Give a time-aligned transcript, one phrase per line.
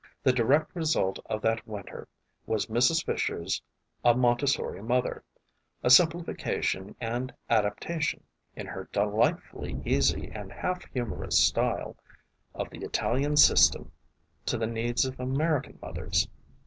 [0.23, 2.07] The direct result of that winter
[2.47, 3.05] was Mrs.
[3.05, 3.61] Fisher's
[4.03, 5.23] A Montessori Mother,
[5.83, 8.23] a simplifi cation and adaptation,
[8.55, 11.95] in her delightfully easy and half humorous style,
[12.55, 13.91] of the Italian system
[14.47, 16.27] to the needs of American mothers.